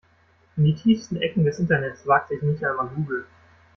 In 0.57 0.63
die 0.63 0.73
tiefsten 0.73 1.17
Ecken 1.21 1.45
des 1.45 1.59
Internets 1.59 2.07
wagt 2.07 2.29
sich 2.29 2.41
nicht 2.41 2.65
einmal 2.65 2.87
Google. 2.87 3.27